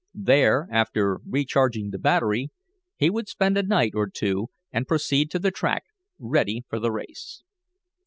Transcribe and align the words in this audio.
There, 0.15 0.67
after 0.71 1.19
recharging 1.29 1.91
the 1.91 1.99
battery, 1.99 2.49
he 2.95 3.11
would 3.11 3.29
spend 3.29 3.55
a 3.55 3.61
night, 3.61 3.91
or 3.93 4.09
two, 4.09 4.47
and 4.71 4.87
proceed 4.87 5.29
to 5.29 5.37
the 5.37 5.51
track, 5.51 5.83
ready 6.17 6.63
for 6.67 6.79
the 6.79 6.91
race. 6.91 7.43